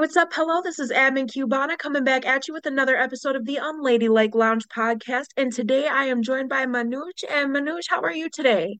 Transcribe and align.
What's 0.00 0.16
up? 0.16 0.32
Hello, 0.32 0.62
this 0.62 0.78
is 0.78 0.90
Admin 0.90 1.28
Cubana 1.30 1.76
coming 1.76 2.04
back 2.04 2.24
at 2.24 2.48
you 2.48 2.54
with 2.54 2.64
another 2.64 2.96
episode 2.96 3.36
of 3.36 3.44
the 3.44 3.58
Unladylike 3.60 4.34
Lounge 4.34 4.66
podcast. 4.74 5.26
And 5.36 5.52
today 5.52 5.88
I 5.88 6.06
am 6.06 6.22
joined 6.22 6.48
by 6.48 6.64
Manuj. 6.64 7.22
And 7.30 7.54
Manuj, 7.54 7.82
how 7.90 8.00
are 8.00 8.10
you 8.10 8.30
today? 8.30 8.78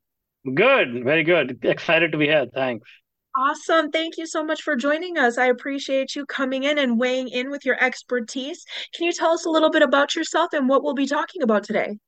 Good, 0.55 1.05
very 1.05 1.23
good. 1.23 1.59
Excited 1.63 2.13
to 2.13 2.19
be 2.19 2.25
here. 2.25 2.47
Thanks. 2.55 2.89
Awesome. 3.37 3.91
Thank 3.91 4.17
you 4.17 4.27
so 4.27 4.43
much 4.43 4.63
for 4.63 4.77
joining 4.77 5.19
us. 5.19 5.37
I 5.37 5.49
appreciate 5.49 6.17
you 6.17 6.25
coming 6.25 6.65
in 6.65 6.79
and 6.79 6.99
weighing 6.99 7.29
in 7.29 7.51
with 7.51 7.67
your 7.67 7.77
expertise. 7.85 8.65
Can 8.95 9.05
you 9.05 9.13
tell 9.13 9.33
us 9.33 9.45
a 9.45 9.51
little 9.51 9.71
bit 9.71 9.83
about 9.83 10.15
yourself 10.15 10.55
and 10.55 10.71
what 10.71 10.83
we'll 10.83 10.95
be 10.95 11.07
talking 11.07 11.43
about 11.43 11.65
today? 11.65 11.99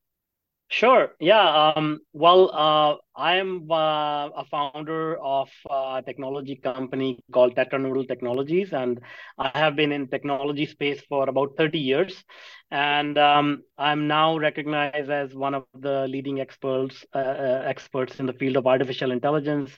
Sure. 0.69 1.11
Yeah. 1.21 1.73
Um, 1.77 2.01
well, 2.15 2.51
uh, 2.51 2.97
I 3.15 3.37
am 3.37 3.71
uh, 3.71 4.31
a 4.31 4.45
founder 4.51 5.19
of 5.19 5.51
a 5.69 6.03
technology 6.05 6.57
company 6.57 7.19
called 7.31 7.55
Tetranoodle 7.55 8.09
Technologies, 8.09 8.73
and 8.73 8.99
I 9.37 9.51
have 9.55 9.77
been 9.77 9.93
in 9.93 10.09
technology 10.09 10.65
space 10.65 11.03
for 11.11 11.29
about 11.29 11.59
30 11.59 11.79
years. 11.79 12.25
And 12.71 13.19
um, 13.19 13.65
I'm 13.77 14.09
now 14.09 14.39
recognized 14.39 15.11
as 15.11 15.35
one 15.35 15.55
of 15.55 15.67
the 15.75 16.09
leading 16.09 16.41
experts 16.41 17.05
uh, 17.15 17.19
uh 17.19 17.63
experts 17.67 18.19
in 18.19 18.25
the 18.25 18.33
field 18.33 18.57
of 18.57 18.67
artificial 18.67 19.11
intelligence. 19.11 19.71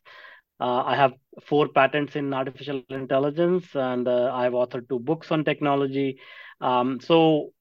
Uh, 0.60 0.84
I 0.84 0.94
have 0.94 1.14
four 1.44 1.66
patents 1.66 2.14
in 2.14 2.32
artificial 2.32 2.84
intelligence, 2.88 3.66
and 3.74 4.06
uh, 4.06 4.32
I've 4.32 4.52
authored 4.52 4.88
two 4.88 5.00
books 5.00 5.32
on 5.32 5.44
technology. 5.44 6.20
Um, 6.60 7.00
so 7.00 7.52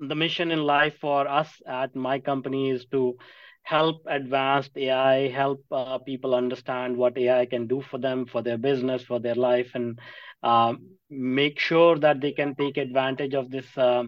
the 0.00 0.14
mission 0.14 0.50
in 0.50 0.62
life 0.62 0.96
for 1.00 1.26
us 1.28 1.60
at 1.66 1.94
my 1.94 2.18
company 2.18 2.70
is 2.70 2.84
to 2.86 3.16
help 3.62 4.02
advanced 4.06 4.76
AI, 4.76 5.28
help 5.28 5.62
uh, 5.70 5.98
people 5.98 6.34
understand 6.34 6.96
what 6.96 7.16
AI 7.18 7.46
can 7.46 7.66
do 7.66 7.80
for 7.82 7.98
them, 7.98 8.26
for 8.26 8.42
their 8.42 8.58
business, 8.58 9.02
for 9.02 9.18
their 9.20 9.34
life, 9.34 9.70
and 9.74 9.98
uh, 10.42 10.74
make 11.10 11.58
sure 11.58 11.98
that 11.98 12.20
they 12.20 12.32
can 12.32 12.54
take 12.54 12.76
advantage 12.76 13.34
of 13.34 13.50
this 13.50 13.76
uh, 13.76 14.04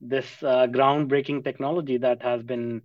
this 0.00 0.42
uh, 0.42 0.66
groundbreaking 0.66 1.44
technology 1.44 1.96
that 1.98 2.22
has 2.22 2.42
been 2.42 2.82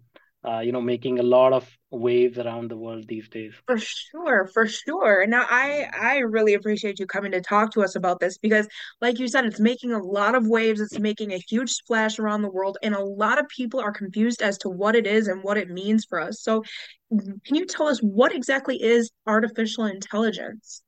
uh, 0.48 0.60
you 0.60 0.72
know, 0.72 0.82
making 0.82 1.20
a 1.20 1.24
lot 1.24 1.52
of 1.54 1.68
waves 1.92 2.38
around 2.38 2.70
the 2.70 2.78
world 2.78 3.06
these 3.08 3.28
days. 3.28 3.54
For 3.66 3.78
sure, 3.78 4.50
for 4.54 4.66
sure. 4.68 5.26
Now, 5.28 5.46
I 5.50 5.88
I 5.94 6.18
really 6.20 6.54
appreciate 6.54 7.00
you 7.00 7.06
coming 7.06 7.32
to 7.34 7.42
talk 7.42 7.72
to 7.74 7.82
us 7.82 7.96
about 7.96 8.20
this 8.20 8.38
because, 8.38 8.68
like 9.02 9.20
you 9.20 9.28
said, 9.28 9.46
it's 9.46 9.60
making 9.60 9.92
a 9.92 10.02
lot 10.02 10.36
of 10.36 10.48
waves. 10.48 10.80
It's 10.80 11.00
making 11.00 11.34
a 11.34 11.38
huge 11.50 11.72
splash 11.72 12.18
around 12.18 12.44
the 12.44 12.52
world, 12.52 12.78
and 12.82 12.96
a 12.96 13.04
lot 13.04 13.40
of 13.40 13.48
people 13.50 13.80
are 13.80 13.92
confused 13.92 14.42
as 14.42 14.58
to 14.60 14.70
what 14.70 14.96
it 14.96 15.06
is 15.06 15.28
and 15.28 15.44
what 15.44 15.58
it 15.58 15.70
means 15.70 16.06
for 16.06 16.20
us. 16.20 16.42
So, 16.42 16.64
can 17.10 17.56
you 17.56 17.66
tell 17.66 17.88
us 17.88 18.00
what 18.00 18.34
exactly 18.34 18.82
is 18.82 19.12
artificial 19.26 19.86
intelligence? 19.86 20.82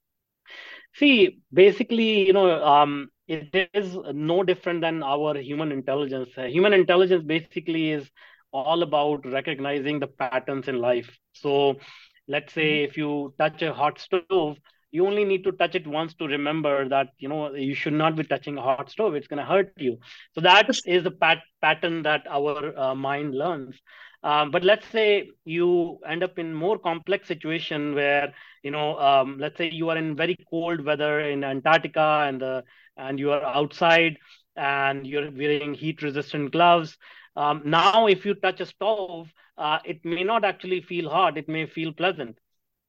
See, 0.95 1.39
basically, 1.53 2.25
you 2.25 2.33
know, 2.33 2.63
um, 2.63 3.09
it 3.27 3.69
is 3.73 3.95
no 4.13 4.43
different 4.43 4.81
than 4.81 5.03
our 5.03 5.37
human 5.37 5.71
intelligence. 5.71 6.29
Uh, 6.37 6.43
human 6.43 6.73
intelligence 6.73 7.23
basically 7.23 7.91
is 7.91 8.09
all 8.51 8.83
about 8.83 9.25
recognizing 9.25 9.99
the 9.99 10.07
patterns 10.07 10.67
in 10.67 10.79
life. 10.79 11.09
So 11.33 11.77
let's 12.27 12.53
say 12.53 12.83
if 12.83 12.97
you 12.97 13.33
touch 13.39 13.61
a 13.61 13.73
hot 13.73 13.99
stove, 13.99 14.57
you 14.91 15.05
only 15.05 15.23
need 15.23 15.43
to 15.43 15.51
touch 15.51 15.75
it 15.75 15.87
once 15.87 16.13
to 16.15 16.27
remember 16.27 16.87
that 16.89 17.09
you 17.17 17.29
know 17.29 17.53
you 17.53 17.75
should 17.75 17.93
not 17.93 18.15
be 18.15 18.23
touching 18.23 18.57
a 18.57 18.61
hot 18.61 18.89
stove. 18.89 19.15
It's 19.15 19.27
going 19.27 19.39
to 19.39 19.45
hurt 19.45 19.71
you. 19.77 19.97
So 20.33 20.41
that 20.41 20.69
is 20.85 21.03
the 21.03 21.11
pat- 21.11 21.43
pattern 21.61 22.01
that 22.03 22.25
our 22.29 22.77
uh, 22.77 22.95
mind 22.95 23.35
learns. 23.35 23.75
Um, 24.23 24.51
but 24.51 24.63
let's 24.63 24.87
say 24.87 25.29
you 25.45 25.99
end 26.07 26.23
up 26.23 26.37
in 26.39 26.53
more 26.53 26.77
complex 26.77 27.27
situation 27.27 27.95
where 27.95 28.33
you 28.63 28.71
know 28.71 28.97
um, 28.99 29.37
let's 29.39 29.57
say 29.57 29.69
you 29.69 29.89
are 29.89 29.97
in 29.97 30.15
very 30.15 30.35
cold 30.49 30.83
weather 30.83 31.19
in 31.21 31.43
antarctica 31.43 32.25
and 32.27 32.41
the 32.41 32.63
and 32.97 33.19
you 33.19 33.31
are 33.31 33.43
outside 33.43 34.17
and 34.55 35.05
you're 35.07 35.31
wearing 35.31 35.73
heat 35.73 36.01
resistant 36.01 36.51
gloves 36.51 36.97
um, 37.39 37.61
now, 37.65 38.07
if 38.07 38.25
you 38.25 38.33
touch 38.35 38.59
a 38.59 38.65
stove, 38.65 39.29
uh, 39.57 39.79
it 39.85 40.03
may 40.03 40.23
not 40.23 40.43
actually 40.43 40.81
feel 40.81 41.09
hot, 41.09 41.37
it 41.37 41.47
may 41.47 41.65
feel 41.65 41.93
pleasant, 41.93 42.37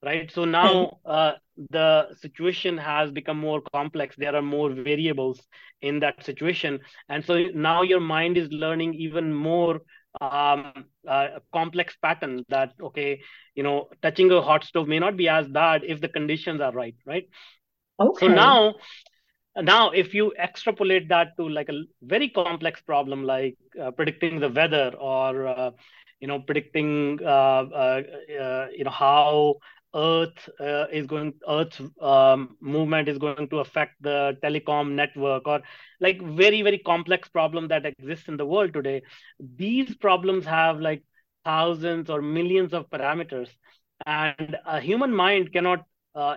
right? 0.04 0.30
So 0.32 0.44
now 0.44 0.98
uh, 1.04 1.34
the 1.70 2.14
situation 2.20 2.76
has 2.78 3.12
become 3.12 3.38
more 3.38 3.62
complex. 3.72 4.16
There 4.16 4.34
are 4.34 4.42
more 4.42 4.70
variables 4.70 5.40
in 5.82 6.00
that 6.00 6.24
situation. 6.24 6.80
And 7.08 7.24
so 7.24 7.44
now 7.54 7.82
your 7.82 8.00
mind 8.00 8.36
is 8.36 8.48
learning 8.50 8.94
even 8.94 9.32
more 9.32 9.82
um, 10.20 10.86
uh, 11.06 11.28
complex 11.52 11.96
pattern 12.02 12.44
that, 12.48 12.72
okay, 12.82 13.20
you 13.54 13.62
know, 13.62 13.88
touching 14.02 14.32
a 14.32 14.42
hot 14.42 14.64
stove 14.64 14.88
may 14.88 14.98
not 14.98 15.16
be 15.16 15.28
as 15.28 15.46
bad 15.46 15.82
if 15.84 16.00
the 16.00 16.08
conditions 16.08 16.60
are 16.60 16.72
right, 16.72 16.96
right? 17.06 17.28
Okay. 18.00 18.26
So 18.26 18.32
now 18.32 18.74
now 19.56 19.90
if 19.90 20.14
you 20.14 20.32
extrapolate 20.38 21.08
that 21.08 21.36
to 21.36 21.48
like 21.48 21.68
a 21.68 21.82
very 22.02 22.28
complex 22.28 22.80
problem 22.80 23.24
like 23.24 23.56
uh, 23.80 23.90
predicting 23.90 24.38
the 24.38 24.48
weather 24.48 24.92
or 24.98 25.46
uh, 25.46 25.70
you 26.20 26.28
know 26.28 26.40
predicting 26.40 27.18
uh, 27.22 27.64
uh, 27.72 28.02
uh 28.40 28.66
you 28.76 28.84
know 28.84 28.90
how 28.90 29.54
earth 29.92 30.48
uh, 30.60 30.86
is 30.92 31.06
going 31.06 31.34
earth's 31.48 31.80
um, 32.00 32.56
movement 32.60 33.08
is 33.08 33.18
going 33.18 33.48
to 33.48 33.58
affect 33.58 34.00
the 34.00 34.36
telecom 34.42 34.92
network 34.92 35.48
or 35.48 35.60
like 36.00 36.22
very 36.22 36.62
very 36.62 36.78
complex 36.78 37.28
problem 37.28 37.66
that 37.66 37.84
exists 37.84 38.28
in 38.28 38.36
the 38.36 38.46
world 38.46 38.72
today 38.72 39.02
these 39.56 39.96
problems 39.96 40.44
have 40.44 40.78
like 40.78 41.02
thousands 41.44 42.10
or 42.10 42.22
millions 42.22 42.72
of 42.72 42.88
parameters. 42.90 43.48
And 44.06 44.56
a 44.66 44.80
human 44.80 45.14
mind 45.14 45.52
cannot 45.52 45.84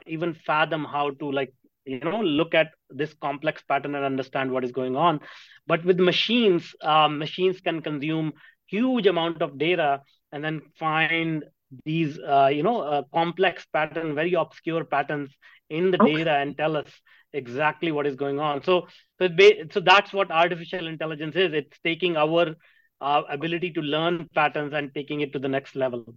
even 0.05 0.33
fathom 0.33 0.85
how 0.85 1.11
to 1.11 1.31
like 1.31 1.53
you 1.85 1.99
know 1.99 2.21
look 2.21 2.53
at 2.53 2.71
this 2.95 3.13
complex 3.21 3.61
pattern 3.67 3.95
and 3.95 4.05
understand 4.05 4.51
what 4.51 4.63
is 4.63 4.71
going 4.71 4.95
on. 4.95 5.19
But 5.67 5.83
with 5.85 5.99
machines 5.99 6.75
um, 6.81 7.17
machines 7.19 7.61
can 7.61 7.81
consume 7.81 8.33
huge 8.67 9.07
amount 9.07 9.41
of 9.41 9.57
data 9.57 10.01
and 10.31 10.43
then 10.43 10.61
find 10.77 11.43
these 11.85 12.19
uh, 12.19 12.49
you 12.51 12.63
know 12.63 12.81
uh, 12.81 13.03
complex 13.13 13.65
pattern 13.73 14.15
very 14.15 14.33
obscure 14.33 14.83
patterns 14.83 15.31
in 15.69 15.91
the 15.91 16.01
okay. 16.01 16.15
data 16.15 16.31
and 16.31 16.57
tell 16.57 16.77
us 16.77 16.87
exactly 17.33 17.91
what 17.91 18.05
is 18.05 18.15
going 18.15 18.39
on. 18.39 18.63
So 18.63 18.87
so, 19.19 19.27
so 19.71 19.79
that's 19.79 20.13
what 20.13 20.31
artificial 20.31 20.87
intelligence 20.87 21.35
is. 21.35 21.53
It's 21.53 21.79
taking 21.83 22.17
our 22.17 22.55
uh, 23.01 23.21
ability 23.29 23.71
to 23.71 23.81
learn 23.81 24.29
patterns 24.33 24.73
and 24.73 24.93
taking 24.93 25.21
it 25.21 25.33
to 25.33 25.39
the 25.39 25.47
next 25.47 25.75
level. 25.75 26.15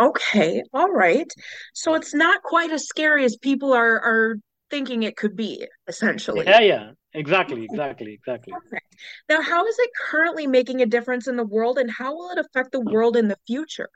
Okay, 0.00 0.62
all 0.72 0.90
right. 0.90 1.30
So 1.74 1.94
it's 1.94 2.14
not 2.14 2.42
quite 2.42 2.70
as 2.70 2.86
scary 2.86 3.24
as 3.24 3.36
people 3.36 3.72
are 3.72 4.00
are 4.00 4.36
thinking 4.70 5.02
it 5.02 5.16
could 5.16 5.36
be, 5.36 5.66
essentially. 5.86 6.46
Yeah, 6.46 6.60
yeah, 6.60 6.90
exactly, 7.14 7.64
exactly, 7.64 8.12
exactly. 8.14 8.52
Perfect. 8.52 8.96
Now, 9.28 9.42
how 9.42 9.66
is 9.66 9.78
it 9.78 9.90
currently 10.10 10.46
making 10.46 10.80
a 10.82 10.86
difference 10.86 11.26
in 11.28 11.36
the 11.36 11.44
world, 11.44 11.78
and 11.78 11.90
how 11.90 12.14
will 12.14 12.30
it 12.30 12.38
affect 12.38 12.72
the 12.72 12.80
world 12.80 13.16
in 13.16 13.28
the 13.28 13.36
future? 13.46 13.88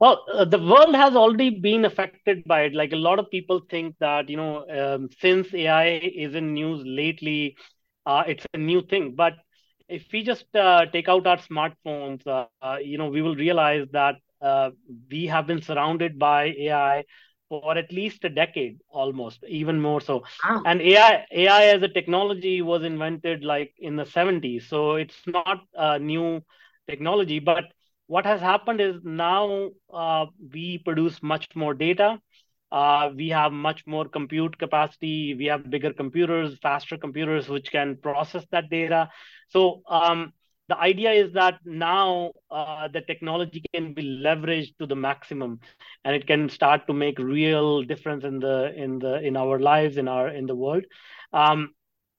Well, 0.00 0.24
uh, 0.32 0.44
the 0.44 0.58
world 0.58 0.94
has 0.94 1.16
already 1.16 1.50
been 1.50 1.84
affected 1.84 2.44
by 2.44 2.62
it. 2.62 2.74
Like 2.74 2.92
a 2.92 2.96
lot 2.96 3.18
of 3.18 3.30
people 3.30 3.62
think 3.68 3.96
that, 3.98 4.28
you 4.28 4.36
know, 4.36 4.64
um, 4.68 5.08
since 5.20 5.52
AI 5.52 5.86
is 6.14 6.34
in 6.34 6.54
news 6.54 6.82
lately, 6.86 7.56
uh, 8.06 8.22
it's 8.26 8.46
a 8.54 8.58
new 8.58 8.82
thing. 8.82 9.14
But 9.16 9.34
if 9.88 10.04
we 10.12 10.22
just 10.22 10.44
uh, 10.54 10.86
take 10.92 11.08
out 11.08 11.26
our 11.26 11.38
smartphones, 11.38 12.26
uh, 12.26 12.46
uh, 12.62 12.76
you 12.82 12.96
know, 12.98 13.08
we 13.08 13.22
will 13.22 13.34
realize 13.34 13.86
that 13.92 14.16
uh, 14.40 14.70
we 15.10 15.26
have 15.26 15.46
been 15.48 15.62
surrounded 15.62 16.18
by 16.18 16.54
AI 16.58 17.04
for 17.48 17.76
at 17.76 17.92
least 17.92 18.24
a 18.24 18.28
decade 18.28 18.78
almost 18.88 19.44
even 19.48 19.80
more 19.80 20.00
so. 20.00 20.22
Wow. 20.44 20.62
and 20.64 20.80
ai 20.82 21.26
ai 21.32 21.64
as 21.66 21.82
a 21.82 21.88
technology 21.88 22.62
was 22.62 22.82
invented 22.84 23.44
like 23.44 23.72
in 23.78 23.96
the 23.96 24.04
70s 24.06 24.66
so 24.68 24.94
it's 24.96 25.26
not 25.26 25.60
a 25.74 25.98
new 25.98 26.42
technology. 26.88 27.38
But 27.40 27.64
what 28.06 28.26
has 28.26 28.40
happened 28.40 28.80
is 28.80 28.96
now 29.04 29.70
uh, 29.92 30.26
we 30.52 30.78
produce 30.78 31.22
much 31.22 31.48
more 31.54 31.74
data. 31.74 32.20
Uh, 32.70 33.10
we 33.14 33.28
have 33.28 33.52
much 33.52 33.86
more 33.86 34.06
compute 34.08 34.58
capacity. 34.58 35.34
We 35.34 35.46
have 35.46 35.70
bigger 35.70 35.92
computers 35.92 36.58
faster 36.62 36.96
computers 36.96 37.48
which 37.48 37.70
can 37.70 37.96
process 37.96 38.44
that 38.50 38.70
data. 38.70 39.08
So 39.48 39.82
um, 39.88 40.32
the 40.68 40.78
idea 40.78 41.12
is 41.12 41.32
that 41.32 41.58
now 41.64 42.32
uh, 42.50 42.88
the 42.88 43.00
technology 43.00 43.62
can 43.72 43.94
be 43.94 44.20
leveraged 44.24 44.76
to 44.78 44.86
the 44.86 44.96
maximum 44.96 45.60
and 46.04 46.14
it 46.14 46.26
can 46.26 46.48
start 46.48 46.86
to 46.86 46.92
make 46.92 47.18
real 47.18 47.82
difference 47.82 48.24
in 48.24 48.38
the 48.38 48.72
in 48.76 48.98
the 48.98 49.18
in 49.20 49.36
our 49.36 49.58
lives 49.58 49.96
in 49.96 50.08
our 50.08 50.28
in 50.28 50.46
the 50.46 50.54
world. 50.54 50.84
Um, 51.32 51.74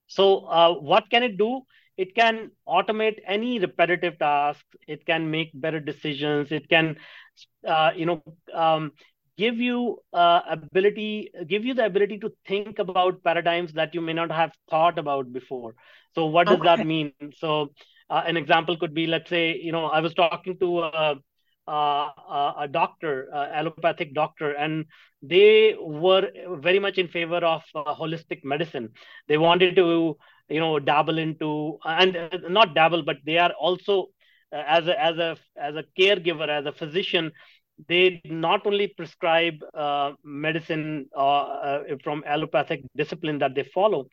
so 0.07 0.45
uh, 0.45 0.73
what 0.73 1.09
can 1.11 1.23
it 1.23 1.37
do? 1.37 1.61
It 1.95 2.15
can 2.15 2.51
automate 2.67 3.19
any 3.27 3.59
repetitive 3.59 4.17
tasks. 4.17 4.63
It 4.87 5.05
can 5.05 5.29
make 5.29 5.51
better 5.53 5.79
decisions. 5.79 6.51
It 6.51 6.67
can 6.69 6.97
uh, 7.67 7.91
you 7.95 8.05
know 8.07 8.23
um, 8.53 8.93
give 9.37 9.57
you 9.57 9.99
uh, 10.11 10.41
ability 10.49 11.31
give 11.47 11.65
you 11.65 11.75
the 11.75 11.85
ability 11.85 12.17
to 12.19 12.31
think 12.47 12.79
about 12.79 13.23
paradigms 13.23 13.73
that 13.73 13.93
you 13.93 14.01
may 14.01 14.13
not 14.13 14.31
have 14.31 14.51
thought 14.69 14.97
about 14.97 15.31
before. 15.31 15.75
So 16.15 16.25
what 16.25 16.47
does 16.47 16.59
okay. 16.59 16.75
that 16.75 16.85
mean? 16.85 17.13
So 17.37 17.69
uh, 18.09 18.23
an 18.25 18.37
example 18.37 18.77
could 18.77 18.93
be, 18.93 19.07
let's 19.07 19.29
say, 19.29 19.55
you 19.55 19.71
know, 19.71 19.85
I 19.85 19.99
was 20.01 20.13
talking 20.13 20.57
to 20.59 20.81
a, 20.81 21.15
uh, 21.67 22.53
a 22.59 22.67
doctor, 22.69 23.29
uh, 23.33 23.47
allopathic 23.53 24.13
doctor, 24.13 24.51
and 24.51 24.85
they 25.21 25.75
were 25.79 26.29
very 26.55 26.79
much 26.79 26.97
in 26.97 27.07
favor 27.07 27.37
of 27.37 27.63
uh, 27.75 27.93
holistic 27.93 28.43
medicine. 28.43 28.89
They 29.27 29.37
wanted 29.37 29.75
to, 29.75 30.17
you 30.49 30.59
know, 30.59 30.79
dabble 30.79 31.19
into 31.19 31.77
and 31.85 32.15
uh, 32.17 32.29
not 32.49 32.73
dabble, 32.73 33.03
but 33.03 33.17
they 33.25 33.37
are 33.37 33.51
also 33.51 34.07
uh, 34.51 34.63
as 34.65 34.87
a 34.87 34.99
as 34.99 35.17
a 35.17 35.37
as 35.61 35.75
a 35.75 35.83
caregiver, 35.99 36.49
as 36.49 36.65
a 36.65 36.71
physician, 36.71 37.31
they 37.87 38.19
not 38.25 38.65
only 38.65 38.87
prescribe 38.87 39.55
uh, 39.73 40.11
medicine 40.23 41.07
from 41.13 42.23
allopathic 42.25 42.81
discipline 42.95 43.39
that 43.39 43.55
they 43.55 43.63
follow, 43.63 44.07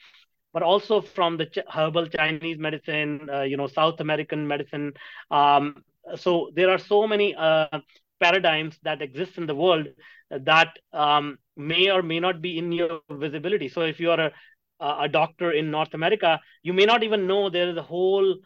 but 0.57 0.63
also 0.63 1.03
from 1.03 1.37
the 1.37 1.47
herbal 1.71 2.07
Chinese 2.07 2.59
medicine, 2.59 3.29
you 3.47 3.59
know, 3.59 3.67
South 3.67 4.01
American 4.01 4.49
medicine. 4.49 4.95
Um, 5.31 5.85
so 6.15 6.51
there 6.55 6.71
are 6.71 6.79
so 6.79 7.07
many 7.07 7.35
uh, 7.35 7.81
paradigms 8.21 8.79
that 8.83 9.03
exist 9.03 9.37
in 9.37 9.47
the 9.47 9.55
world 9.55 9.89
that 10.31 10.71
um, 10.95 11.37
may 11.59 11.91
or 11.91 12.01
may 12.01 12.21
not 12.21 12.41
be 12.41 12.57
in 12.57 12.73
your 12.73 13.01
visibility. 13.11 13.69
So 13.69 13.83
if 13.83 14.01
you 14.01 14.11
are 14.13 14.33
a, 14.81 14.87
a 15.05 15.09
doctor 15.11 15.53
in 15.53 15.71
North 15.71 15.93
America, 15.93 16.41
you 16.63 16.73
may 16.73 16.87
not 16.87 17.03
even 17.03 17.27
know 17.27 17.51
there 17.51 17.69
is 17.69 17.77
a 17.77 17.83
whole 17.83 18.37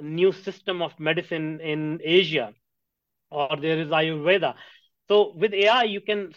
new 0.00 0.32
system 0.32 0.80
of 0.80 0.98
medicine 0.98 1.60
in 1.60 2.00
Asia, 2.02 2.54
or 3.30 3.58
there 3.60 3.78
is 3.78 3.88
Ayurveda. 3.88 4.54
So 5.08 5.34
with 5.36 5.52
AI, 5.52 5.82
you 5.82 6.00
can 6.00 6.32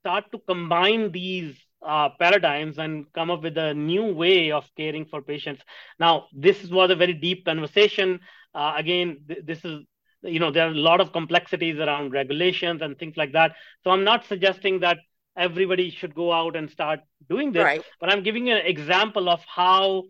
start 0.00 0.30
to 0.32 0.38
combine 0.46 1.10
these 1.10 1.56
uh, 1.84 2.08
paradigms 2.18 2.78
and 2.78 3.12
come 3.12 3.30
up 3.30 3.42
with 3.42 3.56
a 3.58 3.74
new 3.74 4.14
way 4.14 4.50
of 4.50 4.64
caring 4.76 5.04
for 5.06 5.22
patients. 5.22 5.62
Now, 5.98 6.26
this 6.32 6.64
was 6.64 6.90
a 6.90 6.96
very 6.96 7.14
deep 7.14 7.44
conversation. 7.44 8.20
Uh, 8.54 8.74
again, 8.76 9.18
th- 9.28 9.44
this 9.44 9.64
is 9.64 9.84
you 10.22 10.40
know 10.40 10.50
there 10.50 10.66
are 10.66 10.70
a 10.70 10.74
lot 10.74 11.00
of 11.00 11.12
complexities 11.12 11.78
around 11.78 12.12
regulations 12.12 12.80
and 12.82 12.98
things 12.98 13.16
like 13.16 13.32
that 13.32 13.52
so 13.82 13.90
i'm 13.90 14.04
not 14.04 14.24
suggesting 14.24 14.80
that 14.80 14.98
everybody 15.36 15.90
should 15.90 16.14
go 16.14 16.32
out 16.32 16.56
and 16.56 16.70
start 16.70 17.00
doing 17.28 17.52
this 17.52 17.62
right. 17.64 17.82
but 18.00 18.10
i'm 18.10 18.22
giving 18.22 18.50
an 18.50 18.64
example 18.64 19.28
of 19.28 19.40
how 19.44 20.04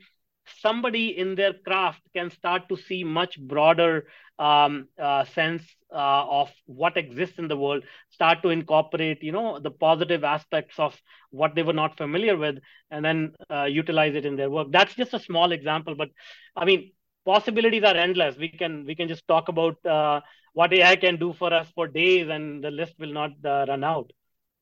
somebody 0.61 1.17
in 1.17 1.35
their 1.35 1.53
craft 1.67 2.01
can 2.15 2.31
start 2.31 2.69
to 2.69 2.77
see 2.77 3.05
much 3.05 3.39
broader 3.41 4.07
um, 4.39 4.89
uh, 5.01 5.25
sense 5.25 5.63
uh, 5.93 6.25
of 6.41 6.51
what 6.67 6.97
exists 6.97 7.39
in 7.39 7.49
the 7.49 7.57
world 7.57 7.83
start 8.11 8.43
to 8.43 8.49
incorporate 8.51 9.23
you 9.23 9.33
know 9.33 9.59
the 9.59 9.71
positive 9.71 10.25
aspects 10.25 10.79
of 10.79 11.01
what 11.31 11.55
they 11.55 11.63
were 11.63 11.73
not 11.73 11.97
familiar 11.97 12.37
with 12.37 12.59
and 12.91 13.05
then 13.05 13.33
uh, 13.51 13.65
utilize 13.65 14.15
it 14.15 14.25
in 14.27 14.37
their 14.37 14.51
work 14.51 14.69
that's 14.71 14.95
just 14.95 15.15
a 15.15 15.19
small 15.21 15.53
example 15.53 15.95
but 15.95 16.09
i 16.57 16.65
mean 16.65 16.91
possibilities 17.27 17.85
are 17.85 17.97
endless. 17.97 18.37
We 18.37 18.49
can 18.49 18.79
we 18.81 18.89
can 18.89 19.03
just 19.03 19.21
talk 19.21 19.43
about 19.43 19.77
uh, 19.79 20.15
what 20.53 20.73
AI 20.73 20.97
can 20.97 21.17
do 21.17 21.33
for 21.33 21.53
us 21.53 21.69
for 21.75 21.87
days, 21.87 22.29
and 22.29 22.63
the 22.63 22.71
list 22.71 22.95
will 22.99 23.13
not 23.13 23.33
uh, 23.45 23.65
run 23.69 23.83
out. 23.85 24.11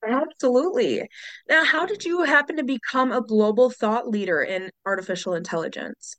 Absolutely. 0.06 1.08
Now, 1.49 1.64
how 1.64 1.87
did 1.87 2.04
you 2.04 2.22
happen 2.22 2.56
to 2.56 2.64
become 2.64 3.12
a 3.12 3.20
global 3.20 3.70
thought 3.70 4.08
leader 4.08 4.43
in 4.43 4.70
artificial 4.84 5.34
intelligence? 5.34 6.16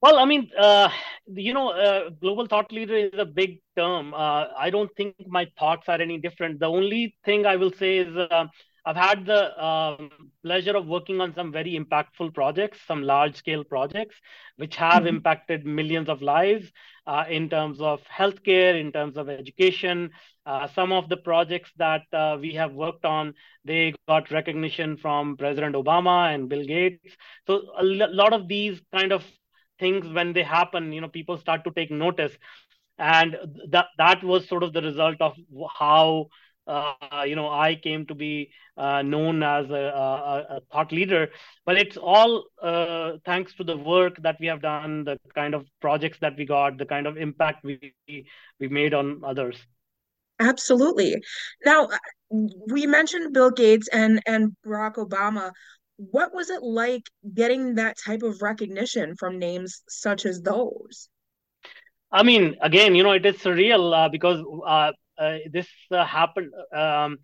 Well, 0.00 0.18
I 0.18 0.24
mean, 0.24 0.50
uh, 0.58 0.88
you 1.28 1.54
know, 1.54 1.70
uh, 1.70 2.10
global 2.10 2.46
thought 2.46 2.72
leader 2.72 2.96
is 2.96 3.12
a 3.18 3.24
big 3.24 3.60
term. 3.76 4.14
Uh, 4.14 4.46
I 4.58 4.70
don't 4.70 4.90
think 4.96 5.14
my 5.26 5.46
thoughts 5.58 5.88
are 5.88 6.00
any 6.00 6.18
different. 6.18 6.58
The 6.58 6.66
only 6.66 7.16
thing 7.24 7.46
I 7.46 7.56
will 7.56 7.70
say 7.72 7.98
is 7.98 8.16
uh, 8.16 8.46
I've 8.84 8.96
had 8.96 9.26
the 9.26 9.64
um, 9.64 10.10
pleasure 10.42 10.76
of 10.76 10.86
working 10.86 11.20
on 11.20 11.34
some 11.34 11.52
very 11.52 11.78
impactful 11.78 12.34
projects, 12.34 12.78
some 12.86 13.02
large 13.02 13.36
scale 13.36 13.62
projects, 13.62 14.16
which 14.56 14.74
have 14.76 15.04
mm-hmm. 15.04 15.16
impacted 15.16 15.64
millions 15.64 16.08
of 16.08 16.20
lives 16.20 16.72
uh, 17.06 17.24
in 17.28 17.48
terms 17.48 17.80
of 17.80 18.00
healthcare, 18.04 18.80
in 18.80 18.90
terms 18.90 19.16
of 19.16 19.28
education. 19.28 20.10
Uh, 20.44 20.66
some 20.74 20.90
of 20.90 21.08
the 21.08 21.16
projects 21.16 21.70
that 21.76 22.02
uh, 22.12 22.36
we 22.40 22.54
have 22.54 22.72
worked 22.72 23.04
on, 23.04 23.34
they 23.64 23.94
got 24.08 24.32
recognition 24.32 24.96
from 24.96 25.36
President 25.36 25.76
Obama 25.76 26.34
and 26.34 26.48
Bill 26.48 26.64
Gates. 26.64 27.14
So 27.46 27.62
a 27.78 27.82
l- 27.82 28.14
lot 28.14 28.32
of 28.32 28.48
these 28.48 28.80
kind 28.92 29.12
of 29.12 29.24
things, 29.78 30.12
when 30.12 30.32
they 30.32 30.42
happen, 30.42 30.92
you 30.92 31.00
know, 31.00 31.08
people 31.08 31.38
start 31.38 31.62
to 31.64 31.70
take 31.70 31.92
notice. 31.92 32.32
And 32.98 33.36
that 33.70 33.86
that 33.98 34.22
was 34.22 34.48
sort 34.48 34.62
of 34.62 34.72
the 34.72 34.82
result 34.82 35.16
of 35.20 35.36
how 35.76 36.26
uh, 36.66 37.24
you 37.26 37.36
know, 37.36 37.48
I 37.48 37.74
came 37.74 38.06
to 38.06 38.14
be 38.14 38.50
uh, 38.76 39.02
known 39.02 39.42
as 39.42 39.68
a, 39.70 39.74
a, 39.74 40.56
a, 40.56 40.60
thought 40.72 40.92
leader. 40.92 41.28
But 41.66 41.76
it's 41.76 41.96
all 41.96 42.44
uh, 42.62 43.12
thanks 43.24 43.54
to 43.54 43.64
the 43.64 43.76
work 43.76 44.16
that 44.22 44.36
we 44.40 44.46
have 44.46 44.62
done, 44.62 45.04
the 45.04 45.18
kind 45.34 45.54
of 45.54 45.66
projects 45.80 46.18
that 46.20 46.36
we 46.36 46.44
got, 46.44 46.78
the 46.78 46.86
kind 46.86 47.06
of 47.06 47.16
impact 47.16 47.64
we 47.64 47.94
we 48.06 48.68
made 48.68 48.94
on 48.94 49.22
others. 49.24 49.56
Absolutely. 50.40 51.16
Now, 51.64 51.88
we 52.30 52.86
mentioned 52.86 53.32
Bill 53.32 53.50
Gates 53.50 53.88
and 53.88 54.20
and 54.26 54.56
Barack 54.64 54.94
Obama. 54.94 55.52
What 55.96 56.34
was 56.34 56.50
it 56.50 56.62
like 56.62 57.08
getting 57.34 57.74
that 57.76 57.96
type 57.98 58.22
of 58.22 58.42
recognition 58.42 59.14
from 59.16 59.38
names 59.38 59.82
such 59.88 60.26
as 60.26 60.40
those? 60.40 61.08
I 62.10 62.22
mean, 62.22 62.56
again, 62.60 62.94
you 62.94 63.02
know, 63.02 63.12
it 63.12 63.24
is 63.24 63.36
surreal 63.36 63.94
uh, 63.94 64.08
because 64.08 64.40
uh, 64.40 64.66
uh, 64.66 64.92
this 65.18 65.48
uh, 65.72 66.04
happened 66.04 66.30
um, 66.56 67.18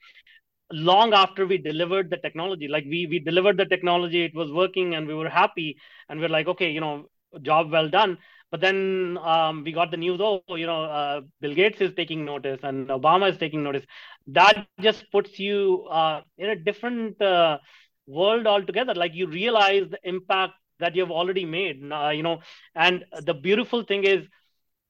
long 0.72 1.12
after 1.12 1.46
we 1.46 1.58
delivered 1.58 2.10
the 2.10 2.16
technology. 2.16 2.68
Like 2.68 2.84
we 2.84 3.06
we 3.06 3.18
delivered 3.18 3.56
the 3.56 3.64
technology, 3.66 4.24
it 4.24 4.34
was 4.34 4.50
working, 4.52 4.94
and 4.94 5.06
we 5.06 5.14
were 5.14 5.28
happy, 5.28 5.76
and 6.08 6.20
we 6.20 6.26
are 6.26 6.28
like, 6.36 6.48
okay, 6.48 6.70
you 6.70 6.80
know, 6.80 7.06
job 7.42 7.70
well 7.70 7.88
done. 7.88 8.18
But 8.50 8.60
then 8.60 9.18
um, 9.22 9.64
we 9.64 9.72
got 9.72 9.90
the 9.90 9.98
news, 9.98 10.20
oh, 10.22 10.42
you 10.56 10.66
know, 10.66 10.84
uh, 10.84 11.20
Bill 11.40 11.54
Gates 11.54 11.80
is 11.82 11.92
taking 11.94 12.24
notice 12.24 12.60
and 12.62 12.88
Obama 12.88 13.30
is 13.30 13.36
taking 13.38 13.62
notice. 13.62 13.84
That 14.28 14.58
just 14.60 14.90
puts 15.10 15.38
you 15.38 15.86
uh, 15.90 16.22
in 16.38 16.48
a 16.50 16.56
different 16.56 17.20
uh, 17.20 17.58
world 18.06 18.46
altogether. 18.46 18.94
Like 18.94 19.14
you 19.14 19.26
realize 19.26 19.84
the 19.90 19.98
impact 20.02 20.52
that 20.78 20.94
you've 20.94 21.10
already 21.10 21.44
made, 21.44 21.80
uh, 21.92 22.08
you 22.10 22.22
know. 22.22 22.38
And 22.74 23.04
the 23.24 23.34
beautiful 23.34 23.82
thing 23.82 24.04
is, 24.04 24.26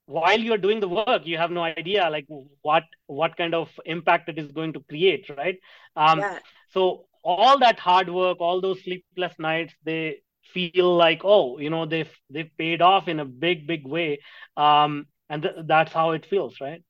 while 0.09 0.41
you're 0.41 0.59
doing 0.59 0.81
the 0.81 0.89
work 0.89 1.27
you 1.27 1.37
have 1.37 1.51
no 1.51 1.63
idea 1.63 2.09
like 2.11 2.27
what 2.63 2.85
what 3.07 3.37
kind 3.37 3.55
of 3.55 3.69
impact 3.85 4.29
it 4.29 4.39
is 4.39 4.51
going 4.53 4.73
to 4.73 4.81
create 4.89 5.29
right? 5.37 5.59
Um, 5.97 6.21
yeah. 6.21 6.39
so 6.71 7.07
all 7.25 7.59
that 7.59 7.79
hard 7.79 8.09
work 8.09 8.41
all 8.41 8.61
those 8.61 8.83
sleepless 8.83 9.35
nights 9.39 9.75
they 9.85 10.19
feel 10.55 10.97
like 10.97 11.21
oh 11.25 11.59
you 11.59 11.71
know 11.71 11.85
they've 11.87 12.15
they've 12.31 12.51
paid 12.59 12.81
off 12.81 13.09
in 13.09 13.21
a 13.21 13.25
big 13.25 13.67
big 13.67 13.87
way. 13.87 14.21
Um, 14.57 15.07
and 15.31 15.43
th- 15.43 15.55
that's 15.67 15.93
how 15.93 16.13
it 16.13 16.27
feels 16.27 16.61
right 16.61 16.83